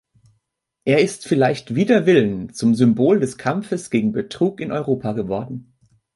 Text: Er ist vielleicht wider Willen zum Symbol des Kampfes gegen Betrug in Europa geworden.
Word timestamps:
Er 0.83 0.97
ist 1.01 1.27
vielleicht 1.27 1.75
wider 1.75 2.07
Willen 2.07 2.51
zum 2.55 2.73
Symbol 2.73 3.19
des 3.19 3.37
Kampfes 3.37 3.91
gegen 3.91 4.13
Betrug 4.13 4.59
in 4.59 4.71
Europa 4.71 5.11
geworden. 5.13 5.75